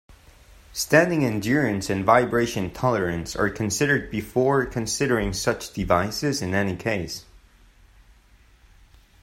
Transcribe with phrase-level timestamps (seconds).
[0.73, 7.23] Standing endurance and vibration tolerance are considered before considering such devices in any case.